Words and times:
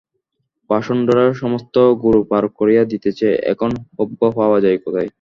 পাষণ্ডেরা 0.69 1.25
সমস্ত 1.33 1.75
গোরু 2.03 2.21
পার 2.29 2.43
করিয়া 2.57 2.83
দিতেছে, 2.91 3.27
এখন 3.51 3.69
হব্য 3.97 4.21
পাওয়া 4.37 4.57
যায় 4.65 4.77
কোথায়? 4.77 5.09